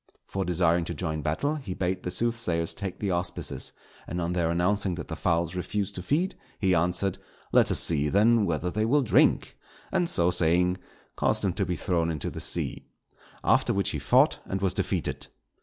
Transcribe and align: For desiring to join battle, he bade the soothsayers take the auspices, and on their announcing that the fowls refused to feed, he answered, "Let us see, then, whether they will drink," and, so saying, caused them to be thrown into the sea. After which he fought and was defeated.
For 0.25 0.43
desiring 0.43 0.83
to 0.85 0.95
join 0.95 1.21
battle, 1.21 1.57
he 1.57 1.75
bade 1.75 2.01
the 2.01 2.09
soothsayers 2.09 2.73
take 2.73 2.97
the 2.97 3.11
auspices, 3.11 3.71
and 4.07 4.19
on 4.19 4.33
their 4.33 4.49
announcing 4.49 4.95
that 4.95 5.09
the 5.09 5.15
fowls 5.15 5.53
refused 5.53 5.93
to 5.93 6.01
feed, 6.01 6.35
he 6.59 6.73
answered, 6.73 7.19
"Let 7.51 7.69
us 7.69 7.81
see, 7.81 8.09
then, 8.09 8.47
whether 8.47 8.71
they 8.71 8.83
will 8.83 9.03
drink," 9.03 9.59
and, 9.91 10.09
so 10.09 10.31
saying, 10.31 10.77
caused 11.15 11.43
them 11.43 11.53
to 11.53 11.67
be 11.67 11.75
thrown 11.75 12.09
into 12.09 12.31
the 12.31 12.41
sea. 12.41 12.87
After 13.43 13.75
which 13.75 13.91
he 13.91 13.99
fought 13.99 14.39
and 14.47 14.59
was 14.59 14.73
defeated. 14.73 15.27